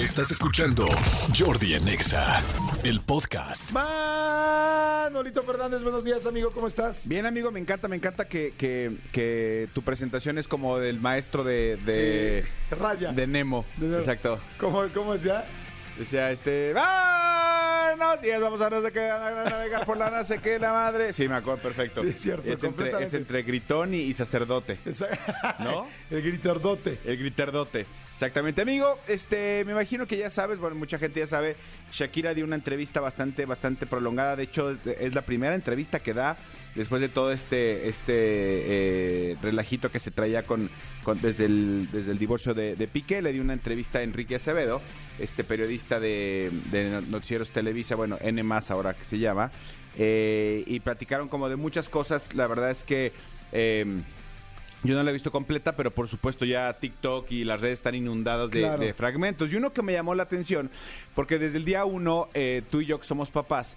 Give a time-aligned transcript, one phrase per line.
[0.00, 0.86] Estás escuchando
[1.38, 2.42] Jordi en Exa,
[2.84, 3.70] el podcast.
[3.72, 7.06] Manolito Fernández, buenos días, amigo, ¿cómo estás?
[7.06, 11.44] Bien, amigo, me encanta, me encanta que, que- que tu presentación es como del maestro
[11.44, 13.12] de, de, Sí, Raya.
[13.12, 13.66] de Nemo.
[13.76, 13.98] De Nemo.
[13.98, 14.40] Exacto.
[14.58, 15.44] ¿Cómo, cómo decía?
[15.98, 16.72] Decía este.
[16.72, 18.40] ¡Buenos días!
[18.40, 21.12] Vamos a no sé qué, a navegar por la no sé qué, la madre.
[21.12, 22.02] Sí, me acuerdo, perfecto.
[22.02, 24.78] Sí, es cierto, Es entre, es entre gritón y, y sacerdote.
[24.86, 25.08] Esa-
[25.58, 25.86] ¿No?
[26.10, 26.98] El gritardote.
[27.04, 27.86] El gritardote.
[28.20, 28.98] Exactamente, amigo.
[29.08, 31.56] Este, me imagino que ya sabes, bueno, mucha gente ya sabe.
[31.90, 34.36] Shakira dio una entrevista bastante, bastante prolongada.
[34.36, 36.36] De hecho, es, la primera entrevista que da
[36.74, 40.68] después de todo este, este eh, relajito que se traía con,
[41.02, 43.22] con- desde, el, desde el divorcio de, de Piqué.
[43.22, 44.82] Le dio una entrevista a Enrique Acevedo,
[45.18, 46.50] este periodista de,
[47.08, 49.50] Noticieros Televisa, bueno, N ahora que se llama.
[49.96, 52.34] Eh, y platicaron como de muchas cosas.
[52.34, 53.14] La verdad es que.
[53.52, 54.02] eh,
[54.82, 57.94] yo no la he visto completa, pero por supuesto ya TikTok y las redes están
[57.94, 58.82] inundadas de, Claro.
[58.82, 59.52] de fragmentos.
[59.52, 60.70] Y uno que me llamó la atención,
[61.14, 63.76] porque desde el día uno, eh, tú y yo que somos papás,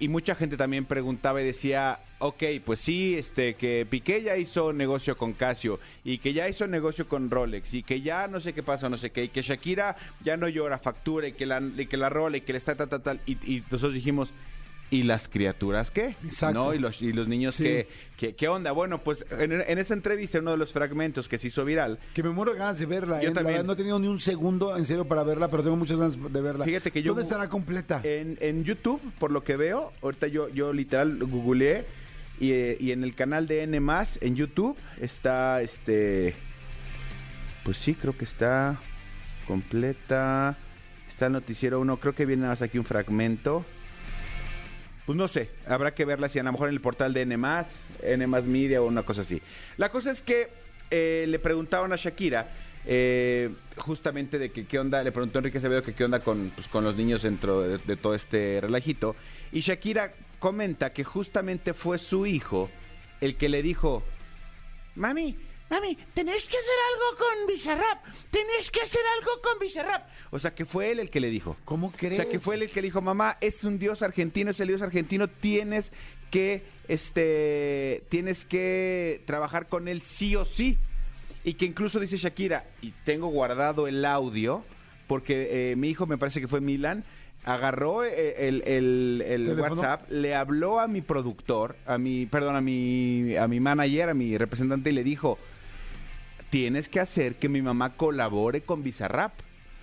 [0.00, 4.72] y mucha gente también preguntaba y decía, ok, pues sí, este, que Piqué ya hizo
[4.72, 8.54] negocio con Casio, y que ya hizo negocio con Rolex, y que ya no sé
[8.54, 11.60] qué pasa, no sé qué, y que Shakira ya no llora factura, y que la,
[11.76, 13.20] y que la rola, y que le está tal, tal, tal.
[13.26, 14.32] Y, y nosotros dijimos,
[14.90, 16.16] ¿y las criaturas qué?
[16.24, 16.64] Exacto.
[16.64, 16.74] ¿No?
[16.74, 17.62] Y los, y los niños Sí.
[17.62, 18.72] qué, qué, qué onda?
[18.72, 22.22] Bueno, pues en, en esta entrevista, uno de los fragmentos que se hizo viral, Que
[22.24, 23.22] me muero de ganas de verla.
[23.22, 23.30] Yo ¿eh?
[23.30, 23.54] La también.
[23.58, 26.18] verdad, no he tenido ni un segundo en serio para verla, pero tengo muchas ganas
[26.32, 26.64] de verla.
[26.64, 28.00] Fíjate que yo- ¿Dónde estará completa?
[28.02, 31.86] En, en YouTube, por lo que veo, ahorita yo, yo literal googleé
[32.40, 32.52] y,
[32.84, 33.80] y en el canal de N
[34.20, 36.34] en YouTube está este.
[37.64, 38.80] Pues sí, creo que está
[39.46, 40.56] completa.
[41.08, 43.64] Está el noticiero 1, creo que viene nada más aquí un fragmento.
[45.10, 47.36] Pues no sé, habrá que verla si a lo mejor en el portal de N
[48.00, 49.42] N Media o una cosa así.
[49.76, 50.50] La cosa es que
[50.88, 52.46] eh, le preguntaban a Shakira
[52.86, 56.68] eh, justamente de que qué onda, le preguntó Enrique Acevedo que qué onda con, pues,
[56.68, 59.16] con los niños dentro de, de todo este relajito.
[59.50, 62.70] Y Shakira comenta que justamente fue su hijo
[63.20, 64.04] el que le dijo,
[64.94, 65.36] mami,
[65.70, 70.08] mami, tenés que hacer algo con Bizarrap, tenés que hacer algo con Bizarrap.
[70.30, 71.56] O sea que fue él el que le dijo.
[71.64, 72.16] ¿Cómo O crees?
[72.16, 74.68] sea, que fue él el que le dijo, mamá, es un dios argentino, es el
[74.68, 75.92] dios argentino, tienes
[76.30, 80.76] que, este, tienes que trabajar con él sí o sí.
[81.42, 84.62] Y que incluso dice Shakira, y tengo guardado el audio,
[85.06, 87.04] porque eh, mi hijo, me parece que fue Milan,
[87.44, 89.56] agarró eh, el, el-.
[89.58, 94.14] WhatsApp, le habló a mi productor, a mi, perdón, a mi, a mi manager, a
[94.14, 95.38] mi representante, y le dijo,
[96.50, 99.32] tienes que hacer que mi mamá colabore con Bizarrap.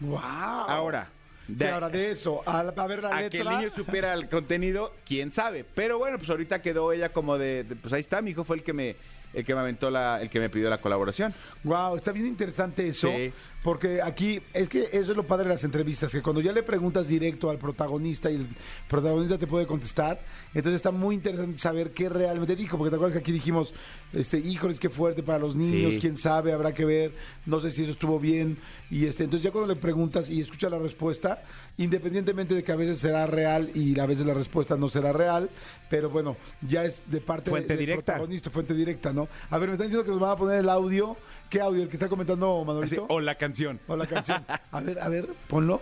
[0.00, 0.18] ¡Wow!
[0.18, 1.08] Ahora,
[1.46, 3.30] Sí, ahora de eso, a, a ver la a letra.
[3.30, 5.62] que el niño supiera el contenido, quién sabe.
[5.74, 8.56] Pero bueno, pues ahorita quedó ella como de, de- pues ahí está, mi hijo fue
[8.56, 8.96] el que me,
[9.34, 11.34] el que me aventó la, el que me pidió la colaboración.
[11.64, 13.32] Wow, está bien interesante eso, Sí.
[13.62, 16.62] porque aquí es que eso es lo padre de las entrevistas, que cuando ya le
[16.62, 18.46] preguntas directo al protagonista y el
[18.88, 20.20] protagonista te puede contestar,
[20.54, 23.74] entonces está muy interesante saber qué realmente dijo, porque te acuerdas que aquí dijimos,
[24.12, 26.00] este, híjoles, qué fuerte para los niños, Sí.
[26.00, 27.12] quién sabe, habrá que ver,
[27.46, 28.58] no sé si eso estuvo bien,
[28.90, 31.42] y este, entonces ya cuando le preguntas y escuchas la respuesta,
[31.76, 35.50] independientemente de que a veces será real y a veces la respuesta no será real,
[35.90, 36.36] pero bueno,
[36.66, 38.04] ya es de parte Fuente del directa.
[38.14, 39.23] protagonista, fuente directa, ¿no?
[39.50, 41.16] A ver, me están diciendo que nos van a poner el audio,
[41.50, 41.82] ¿qué audio?
[41.82, 43.06] El que está comentando Manolito.
[43.08, 43.80] o la canción.
[43.86, 44.44] O la canción.
[44.70, 45.80] A ver, a ver, ponlo.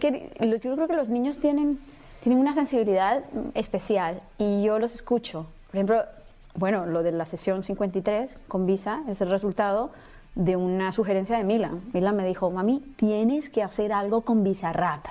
[0.00, 0.30] que
[0.62, 1.78] yo creo que los niños tienen,
[2.22, 3.24] tienen una sensibilidad
[3.54, 5.46] especial y yo los escucho.
[5.66, 6.04] Por ejemplo,
[6.56, 9.90] bueno, lo de la sesión 53 con Visa es el resultado
[10.34, 11.82] de una sugerencia de Milan.
[11.92, 15.04] Milan me dijo, mami, tienes que hacer algo con Bizarrap,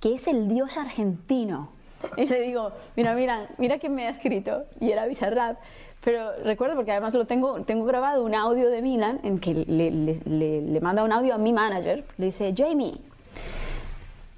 [0.00, 1.70] que es el dios argentino.
[2.16, 4.64] Y le digo, mira, Milan, mira quién me ha escrito.
[4.80, 5.58] Y era Bizarrap.
[6.04, 9.90] Pero recuerdo, porque además lo tengo, tengo grabado un audio de Milan en que le,
[9.90, 12.04] le- le- le manda un audio a mi manager.
[12.18, 12.94] Le dice, Jamie,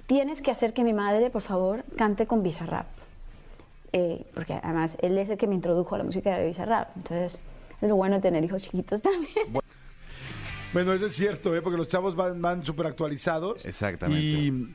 [0.07, 2.87] tienes que hacer que mi madre, por favor, cante con Bizarrap.
[3.93, 6.95] Eh, porque además él es el que me introdujo a la música de Bizarrap.
[6.97, 7.39] Entonces,
[7.81, 9.59] es lo bueno de tener hijos chiquitos también.
[10.73, 11.61] Bueno, eso es cierto, ¿eh?
[11.61, 13.65] porque los chavos van, van súper actualizados.
[13.65, 14.21] Exactamente.
[14.23, 14.73] Y,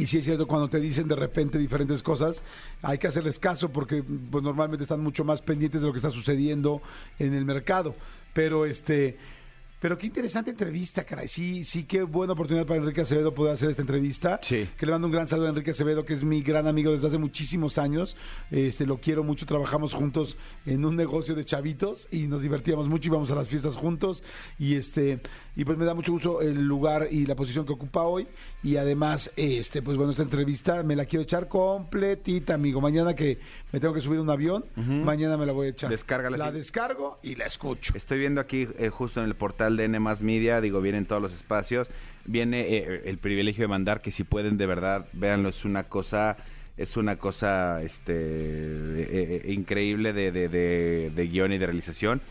[0.00, 2.42] y sí es cierto, cuando te dicen de repente diferentes cosas,
[2.80, 6.10] hay que hacerles caso porque pues, normalmente están mucho más pendientes de lo que está
[6.10, 6.80] sucediendo
[7.18, 7.94] en el mercado.
[8.32, 9.18] Pero este...
[9.80, 11.26] Pero qué interesante entrevista, caray.
[11.26, 14.38] Sí, sí, qué buena oportunidad para Enrique Acevedo poder hacer esta entrevista.
[14.42, 14.68] Sí.
[14.76, 17.06] Que le mando un gran saludo a Enrique Acevedo, que es mi gran amigo desde
[17.06, 18.14] hace muchísimos años.
[18.50, 20.36] Este, lo quiero mucho, trabajamos juntos
[20.66, 24.22] en un negocio de chavitos y nos divertíamos mucho, íbamos a las fiestas juntos.
[24.58, 25.20] Y este,
[25.56, 28.28] y pues me da mucho gusto el lugar y la posición que ocupa hoy.
[28.62, 32.82] Y además, este, pues bueno, esta entrevista me la quiero echar completita, amigo.
[32.82, 33.38] Mañana que
[33.72, 35.88] me tengo que subir a un avión, mañana me la voy a echar.
[35.90, 36.58] Descárgala, La sí.
[36.58, 37.94] descargo y la escucho.
[37.96, 41.32] Estoy viendo aquí eh, justo en el portal de N Media, digo, vienen todos los
[41.32, 41.88] espacios.
[42.24, 46.36] viene eh, el privilegio de mandar que si pueden de verdad, véanlo, es una cosa
[46.76, 52.22] es una cosa este eh, eh, increíble de, de, de, de guion y de realización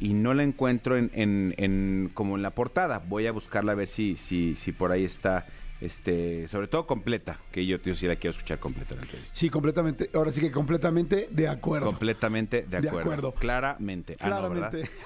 [0.00, 2.98] y no la encuentro en, en, en, como en la portada.
[3.06, 5.46] Voy a buscarla a ver si, si, si por ahí está,
[5.84, 9.32] este, sobre todo completa, que yo, yo sí la quiero escuchar completa la entrevista.
[9.34, 10.10] Sí, completamente.
[10.14, 11.86] Ahora sí que completamente de acuerdo.
[11.86, 13.00] Completamente de De acuerdo.
[13.00, 13.32] acuerdo.
[13.32, 14.16] Claramente.
[14.20, 14.26] Ah.
[14.26, 14.88] Claramente.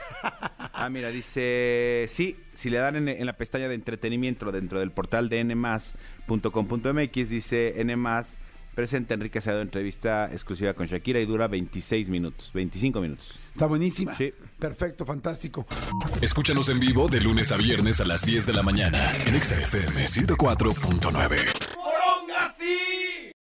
[0.79, 4.91] Ah, mira, dice, sí, si le dan en, en la pestaña de entretenimiento dentro del
[4.91, 8.37] portal de nmas.com.mx, dice nmas
[8.77, 13.27] presenta Enrique Acevedo entrevista exclusiva con Shakira y dura 26 minutos, 25 minutos.
[13.53, 14.15] Está buenísima.
[14.15, 14.33] Sí.
[14.59, 15.67] Perfecto, fantástico.
[16.21, 19.59] Escúchanos en vivo de lunes a viernes a las 10 de la mañana en Exa
[19.59, 21.66] FM 104.9.